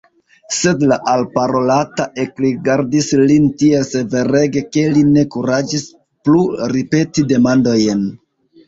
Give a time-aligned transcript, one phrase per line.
[0.59, 5.87] Sed la alparolata ekrigardis lin tiel severege, ke li ne kuraĝis
[6.27, 6.45] plu
[6.77, 8.07] ripeti demandojn.